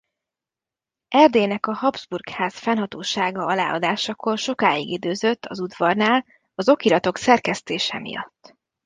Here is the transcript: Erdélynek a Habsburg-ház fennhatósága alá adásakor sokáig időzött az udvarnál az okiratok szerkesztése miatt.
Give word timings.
Erdélynek 1.07 1.65
a 1.65 1.73
Habsburg-ház 1.73 2.53
fennhatósága 2.57 3.45
alá 3.45 3.73
adásakor 3.73 4.37
sokáig 4.37 4.89
időzött 4.89 5.45
az 5.45 5.59
udvarnál 5.59 6.25
az 6.55 6.69
okiratok 6.69 7.17
szerkesztése 7.17 7.99
miatt. 7.99 8.55